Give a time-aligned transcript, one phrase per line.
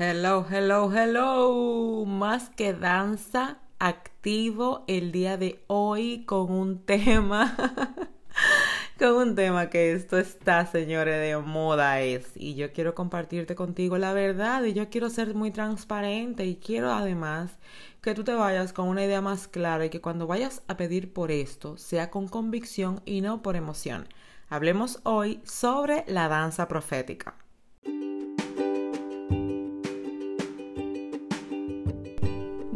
[0.00, 2.04] Hello, hello, hello.
[2.06, 7.56] Más que danza, activo el día de hoy con un tema.
[8.96, 12.30] con un tema que esto está, señores, de moda es.
[12.36, 16.92] Y yo quiero compartirte contigo la verdad y yo quiero ser muy transparente y quiero
[16.92, 17.58] además
[18.00, 21.12] que tú te vayas con una idea más clara y que cuando vayas a pedir
[21.12, 24.06] por esto sea con convicción y no por emoción.
[24.48, 27.34] Hablemos hoy sobre la danza profética.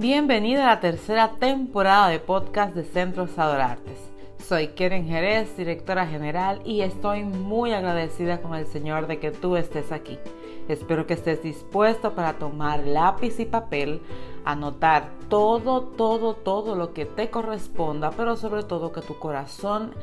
[0.03, 4.01] Bienvenida a la tercera temporada de podcast de Centros Adorartes.
[4.45, 9.55] Soy Keren Jerez, directora general, y estoy muy agradecida con el Señor de que tú
[9.55, 10.19] estés aquí.
[10.67, 14.03] Espero que estés dispuesto para tomar lápiz y papel,
[14.45, 19.95] anotar todo, todo, todo lo que te corresponda, pero sobre todo que tu corazón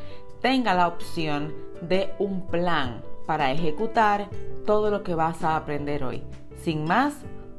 [0.42, 4.30] tenga la opción de un plan para ejecutar
[4.66, 6.24] todo lo que vas a aprender hoy.
[6.64, 7.16] Sin más,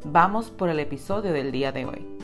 [0.07, 2.20] vamos por el episodio del día de hoy.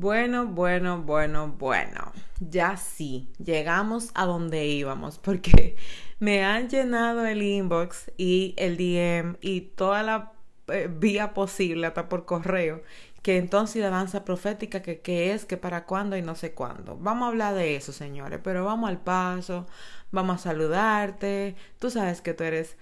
[0.00, 2.12] Bueno, bueno, bueno, bueno.
[2.38, 5.76] Ya sí, llegamos a donde íbamos porque
[6.20, 10.32] me han llenado el inbox y el DM y toda la
[10.68, 12.82] eh, vía posible, hasta por correo,
[13.20, 16.96] que entonces la danza profética, que qué es, que para cuándo y no sé cuándo.
[16.96, 19.66] Vamos a hablar de eso, señores, pero vamos al paso,
[20.12, 21.56] vamos a saludarte.
[21.78, 22.78] Tú sabes que tú eres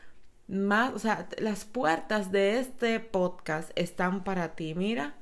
[0.46, 4.74] más, o sea, las puertas de este podcast están para ti.
[4.76, 5.17] Mira,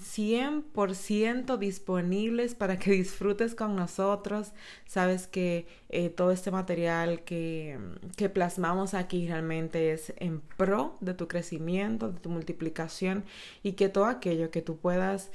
[0.00, 4.52] 100% disponibles para que disfrutes con nosotros.
[4.86, 7.78] Sabes que eh, todo este material que,
[8.16, 13.24] que, plasmamos aquí realmente es en pro de tu crecimiento, de tu multiplicación
[13.62, 15.30] y que todo aquello que tú puedas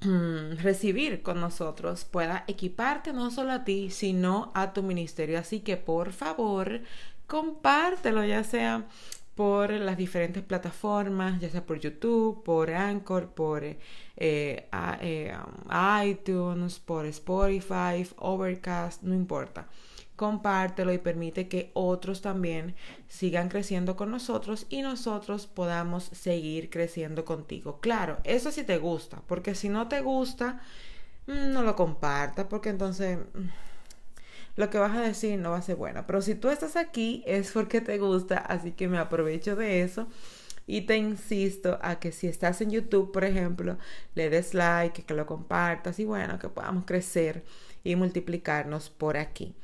[0.00, 5.38] mm, recibir con nosotros pueda equiparte no solo a ti, sino a tu ministerio.
[5.38, 6.82] Así que por favor,
[7.26, 8.86] compártelo, ya sea
[9.38, 13.78] por las diferentes plataformas, ya sea por YouTube, por Anchor, por eh,
[14.16, 19.68] eh, um, iTunes, por Spotify, Overcast, no importa.
[20.16, 22.74] Compártelo y permite que otros también
[23.06, 27.78] sigan creciendo con nosotros y nosotros podamos seguir creciendo contigo.
[27.78, 30.60] Claro, eso sí te gusta, porque si no te gusta,
[31.28, 33.67] mm, no lo compartas, porque entonces mm,
[34.58, 36.04] lo que vas a decir no va a ser bueno.
[36.04, 40.08] Pero si tú estás aquí es porque te gusta, así que me aprovecho de eso.
[40.66, 43.78] Y te insisto a que si estás en YouTube, por ejemplo,
[44.16, 47.44] le des like, que lo compartas y bueno, que podamos crecer
[47.84, 49.54] y multiplicarnos por aquí.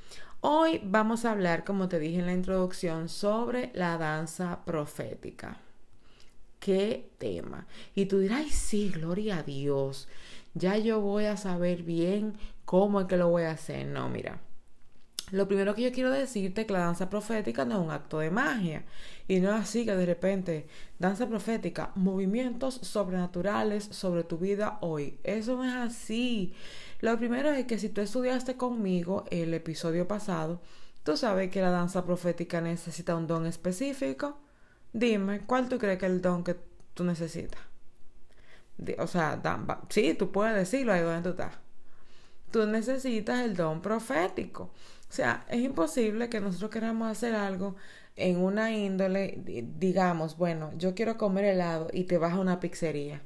[0.40, 5.58] Hoy vamos a hablar, como te dije en la introducción, sobre la danza profética.
[6.60, 7.66] ¿Qué tema?
[7.96, 10.06] Y tú dirás, sí, gloria a Dios.
[10.54, 12.34] Ya yo voy a saber bien
[12.64, 13.86] cómo es que lo voy a hacer.
[13.86, 14.40] No, mira.
[15.34, 18.20] Lo primero que yo quiero decirte es que la danza profética no es un acto
[18.20, 18.84] de magia.
[19.26, 20.68] Y no es así que de repente,
[21.00, 25.18] danza profética, movimientos sobrenaturales sobre tu vida hoy.
[25.24, 26.54] Eso no es así.
[27.00, 30.60] Lo primero es que si tú estudiaste conmigo el episodio pasado,
[31.02, 34.38] tú sabes que la danza profética necesita un don específico.
[34.92, 36.54] Dime, ¿cuál tú crees que es el don que
[36.94, 37.60] tú necesitas?
[38.98, 39.42] O sea,
[39.88, 41.58] sí, tú puedes decirlo ahí donde tú estás.
[42.52, 44.70] Tú necesitas el don profético.
[45.10, 47.76] O sea, es imposible que nosotros queramos hacer algo
[48.16, 49.40] en una índole,
[49.78, 53.22] digamos, bueno, yo quiero comer helado y te vas a una pizzería.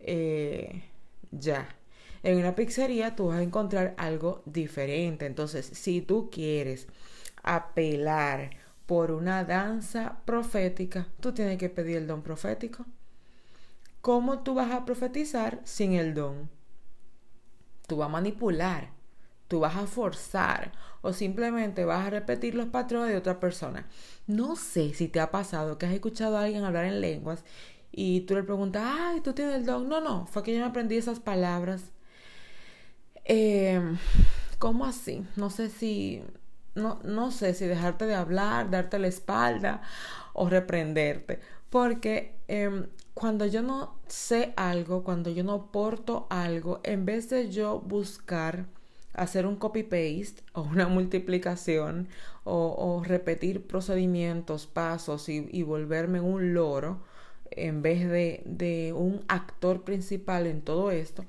[0.00, 0.84] Eh,
[1.30, 1.68] ya.
[2.22, 5.26] En una pizzería tú vas a encontrar algo diferente.
[5.26, 6.88] Entonces, si tú quieres
[7.42, 8.50] apelar
[8.86, 12.86] por una danza profética, tú tienes que pedir el don profético.
[14.00, 16.48] ¿Cómo tú vas a profetizar sin el don?
[17.86, 18.96] Tú vas a manipular
[19.48, 20.72] tú vas a forzar
[21.06, 23.86] o simplemente vas a repetir los patrones de otra persona.
[24.26, 27.44] No sé si te ha pasado que has escuchado a alguien hablar en lenguas
[27.92, 29.88] y tú le preguntas, ay, tú tienes el don.
[29.88, 31.92] No, no, fue que yo no aprendí esas palabras.
[33.24, 33.98] Em,
[34.58, 35.24] ¿Cómo así?
[35.36, 36.22] No sé si,
[36.74, 39.82] no, no sé si dejarte de hablar, darte la espalda
[40.32, 41.40] o reprenderte.
[41.70, 47.50] Porque em, cuando yo no sé algo, cuando yo no porto algo, en vez de
[47.50, 48.66] yo buscar
[49.16, 52.08] hacer un copy-paste o una multiplicación
[52.44, 57.00] o, repetir procedimientos, pasos y, volverme un loro
[57.50, 61.24] en vez de, de un actor principal en todo esto,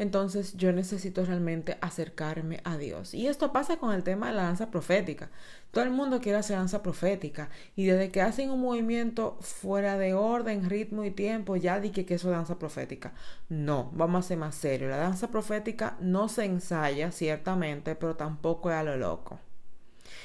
[0.00, 3.12] entonces yo necesito realmente acercarme a Dios.
[3.12, 5.28] Y esto pasa con el tema de la danza profética.
[5.72, 10.14] Todo el mundo quiere hacer danza profética y desde que hacen un movimiento fuera de
[10.14, 13.12] orden, ritmo y tiempo, ya di que, eso es danza profética.
[13.50, 14.88] No, vamos a ser más serio.
[14.88, 19.38] La danza profética no se ensaya, ciertamente, pero tampoco es a lo loco.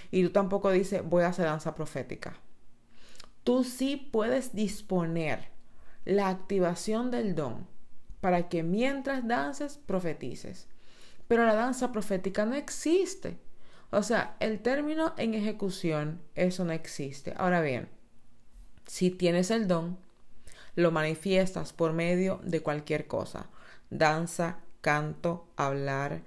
[0.09, 2.39] Y tú tampoco dices, voy a hacer danza profética.
[3.43, 5.49] tú sí puedes disponer
[6.05, 7.74] la activación del don
[8.25, 10.67] para que mientras dances profetices.
[11.27, 13.37] Pero la danza profética no existe.
[13.91, 17.35] O sea, el término en ejecución, eso no existe.
[17.37, 17.87] Ahora bien,
[18.87, 19.99] si tienes el don,
[20.73, 23.47] lo manifiestas por medio de cualquier cosa.
[23.91, 26.23] Danza, canto, hablar,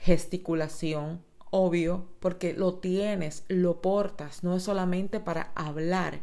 [0.00, 6.22] gesticulación, obvio, porque lo tienes, lo portas, no es solamente para hablar.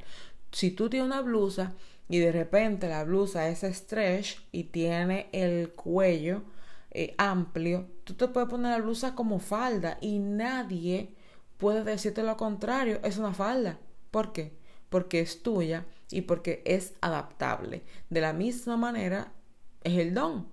[0.53, 1.73] Si tú tienes una blusa
[2.07, 6.43] y de repente la blusa es stretch y tiene el cuello
[6.91, 11.15] eh, amplio, tú te puedes poner la blusa como falda y nadie
[11.57, 13.79] puede decirte lo contrario, es una falda.
[14.11, 14.55] ¿Por qué?
[14.89, 17.81] Porque es tuya y porque es adaptable.
[18.11, 19.31] De la misma manera
[19.83, 20.47] es el don.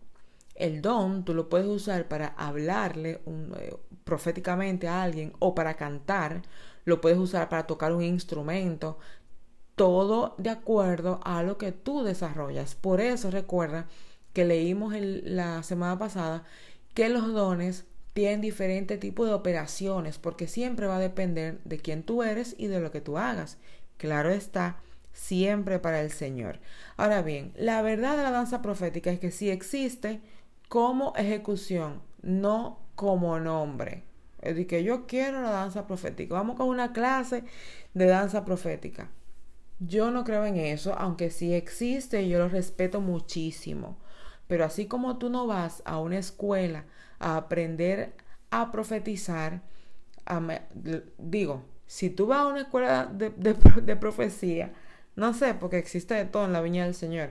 [0.55, 6.41] El don tú lo puedes usar para hablarle eh, proféticamente a alguien o para cantar,
[6.87, 8.99] lo puedes usar para tocar un instrumento,
[9.75, 12.75] todo de acuerdo a lo que tú desarrollas.
[12.75, 13.87] Por eso recuerda
[14.33, 16.45] que leímos la semana pasada
[16.95, 22.03] que los dones tienen diferentes tipos de operaciones porque siempre va a depender de quién
[22.03, 23.59] tú eres y de lo que tú hagas.
[23.97, 24.81] Claro está,
[25.13, 26.59] siempre para el Señor.
[26.97, 30.21] Ahora bien, la verdad de la danza profética es que sí existe
[30.69, 34.05] como ejecución, no como nombre.
[34.43, 36.35] Es decir, que yo quiero la danza profética.
[36.35, 37.45] Vamos con una clase
[37.95, 39.11] de danza profética.
[39.81, 43.97] Yo no creo en eso, aunque sí existe yo lo respeto muchísimo.
[44.47, 46.85] Pero así como tú no vas a una escuela
[47.19, 48.13] a aprender
[48.51, 49.63] a profetizar,
[51.19, 54.73] digo, si tú vas a una escuela de, profecía,
[55.17, 57.31] no sé, porque existe de todo en la viña del Señor.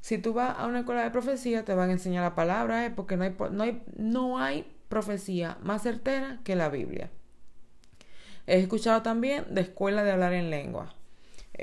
[0.00, 2.90] Si tú vas a una escuela de profecía, te van a enseñar la palabra, ¿eh?
[2.90, 7.10] porque no hay, no, hay, no hay profecía más certera que la Biblia.
[8.46, 10.94] He escuchado también de escuela de hablar en lengua.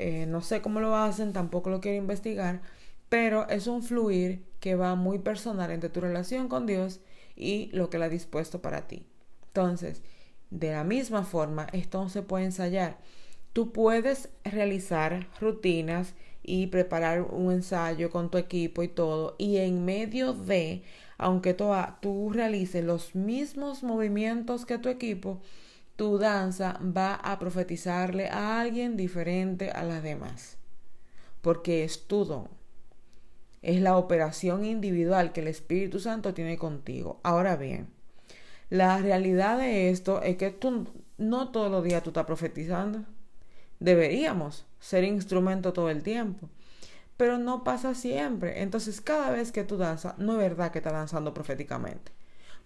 [0.00, 2.62] Eh, no sé cómo lo hacen, tampoco lo quiero investigar,
[3.08, 7.00] pero es un fluir que va muy personal entre tu relación con Dios
[7.34, 9.06] y lo que Él ha dispuesto para ti.
[9.48, 10.02] Entonces,
[10.50, 12.98] de la misma forma, esto se puede ensayar.
[13.52, 16.14] Tú puedes realizar rutinas
[16.44, 20.84] y preparar un ensayo con tu equipo y todo, y en medio de,
[21.18, 25.40] aunque tú realices los mismos movimientos que tu equipo,
[25.98, 30.56] tu danza va a profetizarle a alguien diferente a las demás,
[31.42, 32.58] porque es tu don
[33.62, 37.20] es la operación individual que el Espíritu Santo tiene contigo.
[37.22, 37.88] Ahora bien,
[38.70, 40.86] la realidad de esto es que tú
[41.16, 43.04] no todos los días tú estás profetizando.
[43.80, 46.48] Deberíamos ser instrumento todo el tiempo.
[47.16, 48.62] Pero no pasa siempre.
[48.62, 52.12] Entonces, cada vez que tú danzas, no es verdad que estás danzando proféticamente.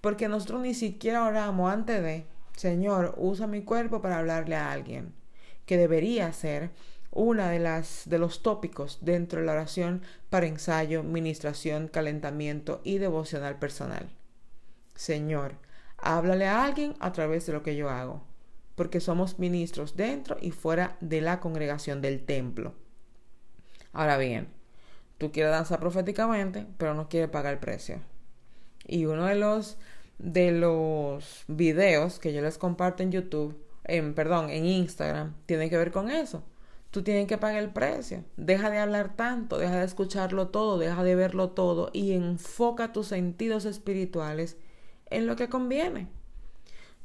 [0.03, 2.27] Porque nosotros ni siquiera oramos antes de,
[2.57, 5.15] Señor, usa mi cuerpo para hablarle a alguien.
[5.67, 6.71] Que debería ser
[7.13, 12.99] una de las de los tópicos dentro de la oración para ensayo, ministración, calentamiento y
[12.99, 14.09] devocional personal.
[14.95, 15.57] Señor,
[15.99, 18.23] háblale a alguien a través de lo que yo hago,
[18.75, 22.75] porque somos ministros dentro y fuera de la congregación del templo.
[23.93, 24.49] Ahora bien,
[25.19, 28.01] tú quieres danzar proféticamente, pero no quieres pagar el precio.
[28.87, 29.77] Y uno de los
[30.19, 35.77] de los videos que yo les comparto en YouTube, en perdón, en Instagram, tiene que
[35.77, 36.45] ver con eso
[36.93, 38.23] tú tienes que pagar el precio.
[38.37, 43.09] Deja de hablar tanto, deja de escucharlo todo, deja de verlo todo y enfoca tus
[43.09, 44.57] sentidos espirituales
[45.11, 46.09] en lo que conviene.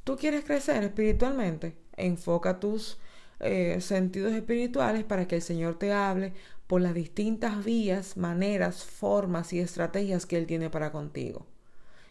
[0.03, 2.99] Tú quieres crecer espiritualmente, enfoca tus
[3.39, 6.33] eh, sentidos espirituales para que el Señor te hable
[6.67, 11.45] por las distintas vías, maneras, formas y estrategias que Él tiene para contigo.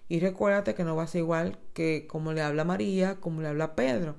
[0.08, 3.74] Y recuérdate que no vas a igual que como le habla María, como le habla
[3.74, 4.16] Pedro.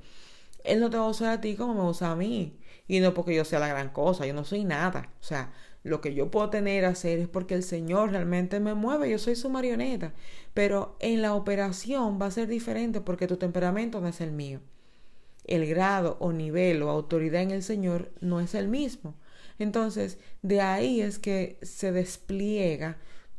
[0.64, 2.60] Él no te va a usar a ti como me usa a mí.
[2.88, 5.10] Y no porque yo sea la gran cosa, yo no soy nada.
[5.22, 5.54] O sea,
[5.84, 9.20] lo que yo puedo tener a hacer es porque el Señor realmente me mueve, yo
[9.20, 10.14] soy su marioneta.
[10.54, 14.60] Pero en la operación va a ser diferente porque tu temperamento no es el mío.
[15.46, 19.16] El grado o nivel o autoridad en el Señor no es el mismo.
[19.60, 22.98] Entonces, de ahí es que se despliega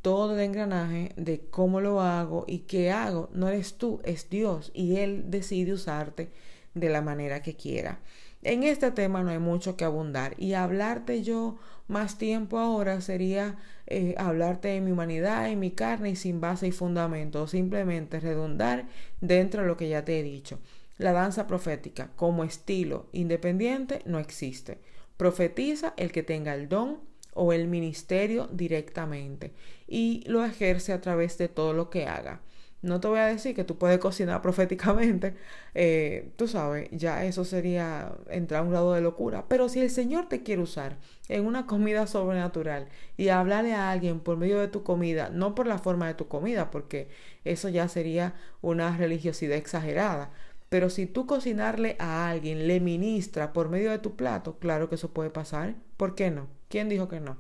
[0.08, 3.28] todo el engranaje de cómo lo hago y qué hago.
[3.34, 6.30] No eres tú, es Dios y Él decide usarte
[6.72, 8.00] de la manera que quiera.
[8.42, 13.56] En este tema no hay mucho que abundar y hablarte yo más tiempo ahora sería
[13.86, 18.86] eh, hablarte de mi humanidad, en mi carne y sin base y fundamento, simplemente redundar
[19.20, 20.58] dentro de lo que ya te he dicho.
[20.96, 24.78] La danza profética como estilo independiente no existe.
[25.18, 29.52] Profetiza el que tenga el don o el ministerio directamente
[29.86, 32.40] y lo ejerce a través de todo lo que haga.
[32.80, 35.34] No te voy a decir que tú puedes cocinar proféticamente,
[35.74, 39.46] eh, tú sabes, ya eso sería entrar a un grado de locura.
[39.48, 40.96] Pero si el Señor te quiere usar
[41.28, 45.66] en una comida sobrenatural y hablarle a alguien por medio de tu comida, no por
[45.66, 47.08] la forma de tu comida, porque
[47.44, 50.30] eso ya sería una religiosidad exagerada.
[50.68, 54.96] Pero si tú cocinarle a alguien le ministra por medio de tu plato, claro que
[54.96, 55.74] eso puede pasar.
[55.96, 56.57] ¿Por qué no?
[56.68, 57.38] ¿Quién dijo que no?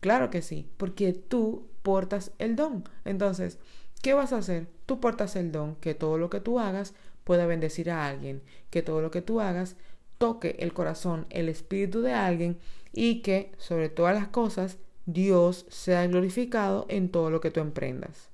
[0.00, 2.84] Claro que sí, porque tú portas el don.
[3.04, 3.58] Entonces,
[4.02, 4.68] ¿qué vas a hacer?
[4.86, 6.94] Tú portas el don, que todo lo que tú hagas
[7.24, 9.76] pueda bendecir a alguien, que todo lo que tú hagas
[10.18, 12.58] toque el corazón, el espíritu de alguien
[12.92, 18.27] y que, sobre todas las cosas, Dios sea glorificado en todo lo que tú emprendas.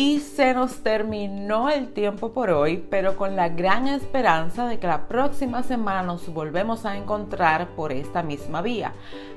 [0.00, 4.86] Y se nos terminó el tiempo por hoy, pero con la gran esperanza de que
[4.86, 8.94] la próxima semana nos volvemos a encontrar por esta misma vía.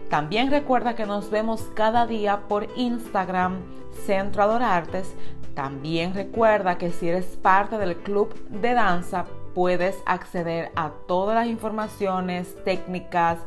[0.09, 3.57] También recuerda que nos vemos cada día por Instagram,
[4.05, 5.13] Centro Adorartes.
[5.53, 11.47] También recuerda que si eres parte del club de danza, puedes acceder a todas las
[11.47, 13.39] informaciones, técnicas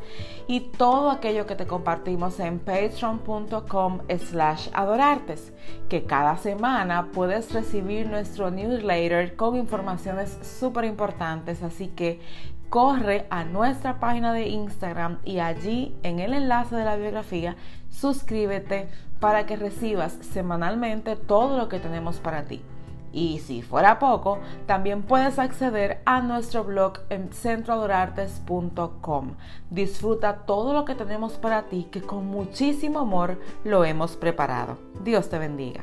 [0.46, 5.52] y todo aquello que te compartimos en patreon.com slash adorartes,
[5.88, 12.20] que cada semana puedes recibir nuestro newsletter con informaciones súper importantes, así que
[12.68, 17.56] corre a nuestra página de Instagram y allí en el enlace de la biografía
[17.90, 18.88] suscríbete
[19.20, 22.62] para que recibas semanalmente todo lo que tenemos para ti.
[23.12, 29.32] Y si fuera poco, también puedes acceder a nuestro blog en centroadorartes.com.
[29.70, 34.78] Disfruta todo lo que tenemos para ti que con muchísimo amor lo hemos preparado.
[35.02, 35.82] Dios te bendiga.